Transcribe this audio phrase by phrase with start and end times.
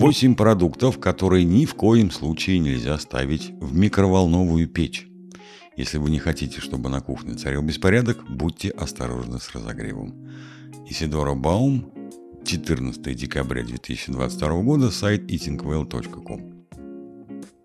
[0.00, 5.06] 8 продуктов, которые ни в коем случае нельзя ставить в микроволновую печь.
[5.76, 10.26] Если вы не хотите, чтобы на кухне царил беспорядок, будьте осторожны с разогревом.
[10.88, 11.92] Исидора Баум,
[12.46, 16.64] 14 декабря 2022 года, сайт eatingwell.com.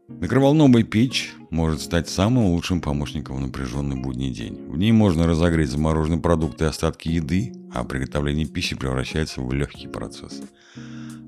[0.09, 4.58] Микроволновая печь может стать самым лучшим помощником в напряженный будний день.
[4.67, 9.88] В ней можно разогреть замороженные продукты и остатки еды, а приготовление пищи превращается в легкий
[9.88, 10.41] процесс.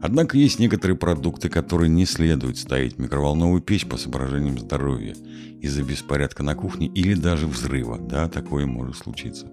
[0.02, 5.16] Однако есть некоторые продукты, которые не следует ставить в микроволновую печь по соображениям здоровья
[5.62, 7.98] из-за беспорядка на кухне или даже взрыва.
[7.98, 9.52] Да, такое может случиться.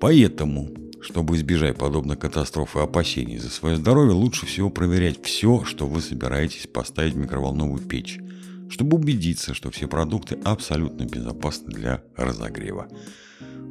[0.00, 0.70] Поэтому,
[1.00, 6.00] чтобы избежать подобных катастроф и опасений за свое здоровье, лучше всего проверять все, что вы
[6.00, 8.18] собираетесь поставить в микроволновую печь,
[8.70, 12.88] чтобы убедиться, что все продукты абсолютно безопасны для разогрева.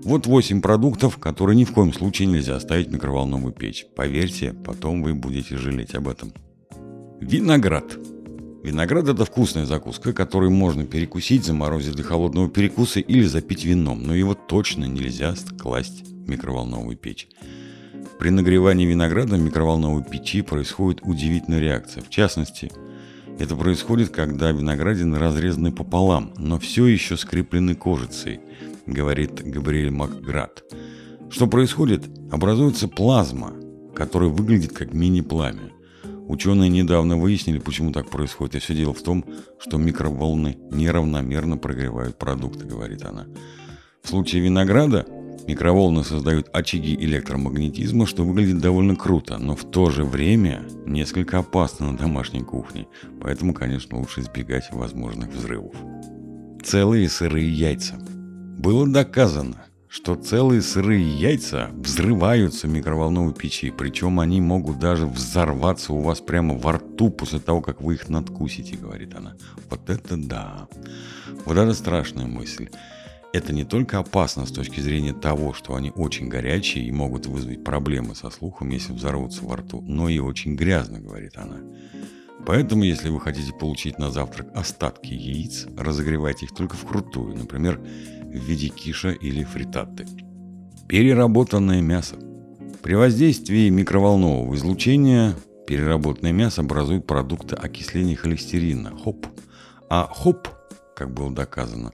[0.04, 3.86] Вот 8 продуктов, которые ни в коем случае нельзя оставить в микроволновую печь.
[3.96, 6.34] Поверьте, потом вы будете жалеть об этом.
[7.20, 8.00] Виноград.
[8.64, 14.16] Виноград– это вкусная закуска, которую можно перекусить, заморозить для холодного перекуса или запить вином, но
[14.16, 17.28] его точно нельзя класть в микроволновую печь.
[18.18, 22.02] При нагревании винограда в микроволновой печи происходит удивительная реакция.
[22.02, 22.72] В частности,
[23.38, 28.40] это происходит, когда виноградины разрезаны пополам, но все еще скреплены кожицей–
[28.86, 30.64] говорит Габриэль Макград.
[31.30, 32.10] Что происходит?
[32.32, 33.54] Образуется плазма,
[33.96, 35.72] которая выглядит как мини-пламя.
[36.28, 38.56] Ученые недавно выяснили, почему так происходит.
[38.56, 39.26] И все дело в том,
[39.60, 43.28] что микроволны неравномерно прогревают продукты, говорит она.
[44.04, 45.06] В случае винограда
[45.48, 51.92] микроволны создают очаги электромагнетизма, что выглядит довольно круто, но в то же время несколько опасно
[51.92, 52.88] на домашней кухне.
[53.22, 55.76] Поэтому, конечно, лучше избегать возможных взрывов.
[56.64, 58.00] Целые сырые яйца–
[58.62, 65.94] было доказано, что целые сырые яйца взрываются в микроволновой печи, причем они могут даже взорваться
[65.94, 69.34] у вас прямо во рту после того, как вы их надкусите, говорит она.
[69.70, 70.68] Вот это да.
[71.46, 72.70] Вот это страшная мысль.
[73.34, 77.64] Это не только опасно с точки зрения того, что они очень горячие и могут вызвать
[77.64, 81.58] проблемы со слухом, если взорвутся во рту, но и очень грязно, говорит она.
[82.46, 88.36] Поэтому, если вы хотите получить на завтрак остатки яиц, разогревайте их только вкрутую, например, в
[88.36, 90.08] виде киша или фритатты.
[90.88, 92.18] Переработанное мясо.
[92.82, 95.36] При воздействии микроволнового излучения
[95.68, 99.28] переработанное мясо образует продукты окисления холестерина, ХОП.
[99.90, 100.50] А ХОП,
[100.96, 101.92] как было доказано,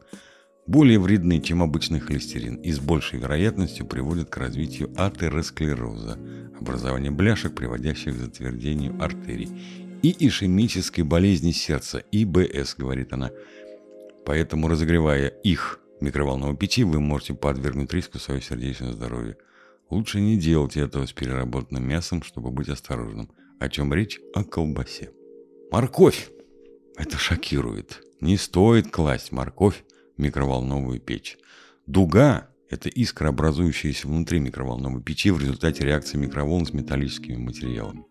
[0.66, 6.18] более вредны, чем обычный холестерин и с большей вероятностью приводят к развитию атеросклероза,
[6.60, 9.50] образованию бляшек, приводящих к затвердению артерий,
[10.02, 13.32] и ишемической болезни сердца, ИБС, говорит она.
[14.26, 19.38] Поэтому, разогревая их микроволновой печи, вы можете подвергнуть риску свое сердечное здоровье.
[19.90, 23.32] Лучше не делайте этого с переработанным мясом, чтобы быть осторожным.
[23.60, 24.20] О чем речь?
[24.34, 25.12] О колбасе.
[25.72, 26.30] Морковь.
[26.98, 28.04] Это шокирует.
[28.20, 29.84] Не стоит класть морковь
[30.18, 31.38] в микроволновую печь.
[31.86, 38.04] Дуга– это искра, образующаяся внутри микроволновой печи в результате реакции микроволн с металлическими материалами.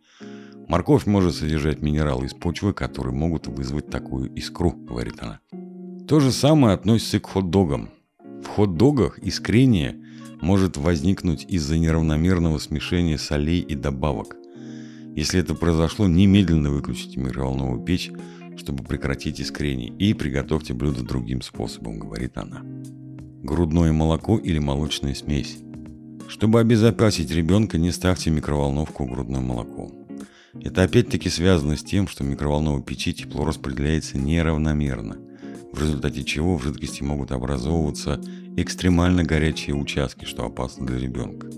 [0.69, 5.41] Морковь может содержать минералы из почвы, которые могут вызвать такую искру, говорит она.
[6.09, 7.91] То же самое относится и к хот-догам.
[8.43, 9.97] В хот-догах искрение
[10.41, 14.37] может возникнуть из-за неравномерного смешения солей и добавок.
[15.15, 18.10] Если это произошло, немедленно выключите микроволновую печь,
[18.56, 22.62] чтобы прекратить искрение, и приготовьте блюдо другим способом, говорит она.
[23.43, 25.59] Грудное молоко или молочная смесь.
[26.28, 30.05] Чтобы обезопасить ребенка, не ставьте микроволновку грудное молоко.
[30.64, 35.18] Это опять-таки связано с тем, что в микроволновой печи тепло распределяется неравномерно–
[35.76, 38.18] в результате чего в жидкости могут образовываться
[38.56, 41.48] экстремально горячие участки, что опасно для ребенка.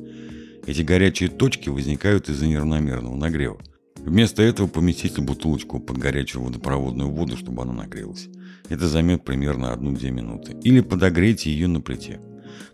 [0.67, 3.61] Эти горячие точки возникают из-за неравномерного нагрева.
[3.97, 8.29] Вместо этого поместите бутылочку под горячую водопроводную воду, чтобы она нагрелась.
[8.69, 10.57] Это займет примерно 1-2 минуты.
[10.65, 12.21] Или подогрейте ее на плите.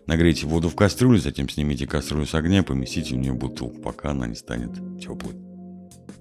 [0.07, 4.11] Нагрейте воду в кастрюле, затем снимите кастрюлю с огня и поместите в нее бутылку, пока
[4.11, 5.44] она не станет теплой.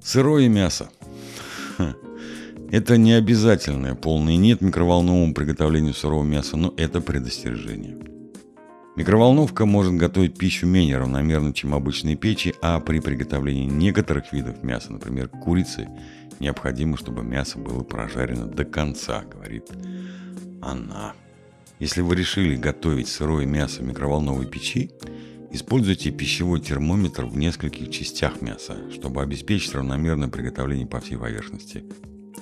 [0.03, 0.89] Сырое мясо.
[2.71, 7.97] Это не обязательное полное нет микроволновому приготовлению сырого мяса, но это предостережение.
[8.97, 14.93] Микроволновка может готовить пищу менее равномерно, чем обычные печи, а при приготовлении некоторых видов мяса,
[14.93, 15.89] например, курицы,
[16.39, 19.69] необходимо, чтобы мясо было прожарено до конца, говорит
[20.63, 21.13] она.
[21.81, 24.91] Если вы решили готовить сырое мясо в микроволновой печи,
[25.55, 31.85] используйте пищевой термометр в нескольких частях мяса, чтобы обеспечить равномерное приготовление по всей поверхности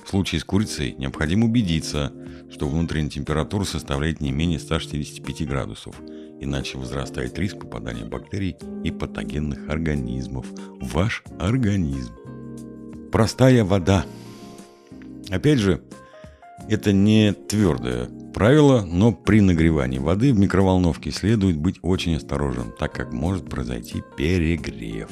[0.05, 2.13] в случае с курицей необходимо убедиться,
[2.51, 5.95] что внутренняя температура составляет не менее 165 градусов,
[6.41, 10.47] иначе возрастает риск попадания бактерий и патогенных организмов
[10.81, 12.13] в ваш организм.
[13.11, 14.05] Простая вода–
[15.33, 15.83] Опять же,
[16.69, 22.93] это не твердое правило, но при нагревании воды в микроволновке следует быть очень осторожным, так
[22.93, 25.11] как может произойти перегрев.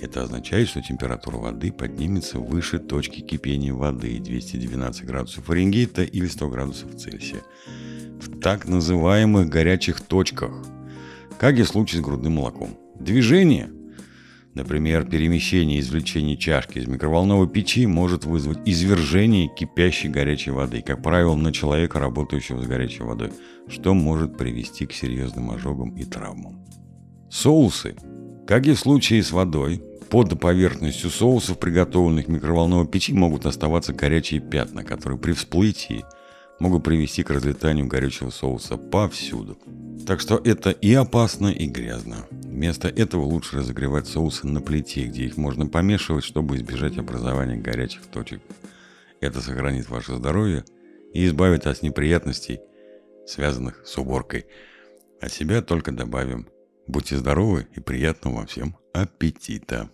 [0.00, 6.48] Это означает, что температура воды поднимется выше точки кипения воды 212 градусов Фаренгейта или 100
[6.48, 7.42] градусов Цельсия
[8.20, 10.52] в так называемых горячих точках,
[11.38, 12.76] как и в случае с грудным молоком.
[12.98, 13.70] Движение,
[14.54, 21.02] например, перемещение и извлечение чашки из микроволновой печи может вызвать извержение кипящей горячей воды, как
[21.02, 23.30] правило, на человека, работающего с горячей водой,
[23.68, 26.64] что может привести к серьезным ожогам и травмам.
[27.30, 27.96] Соусы.
[28.46, 33.92] Как и в случае с водой, под поверхностью соусов, приготовленных в микроволновой печи, могут оставаться
[33.92, 36.04] горячие пятна, которые при всплытии
[36.58, 39.58] могут привести к разлетанию горячего соуса повсюду.
[40.06, 42.26] Так что это и опасно, и грязно.
[42.30, 48.02] Вместо этого лучше разогревать соусы на плите, где их можно помешивать, чтобы избежать образования горячих
[48.06, 48.40] точек.
[49.20, 50.64] Это сохранит ваше здоровье
[51.12, 52.60] и избавит от неприятностей,
[53.26, 54.46] связанных с уборкой.
[55.20, 56.48] А себя только добавим.
[56.86, 59.90] Будьте здоровы и приятного вам всем аппетита!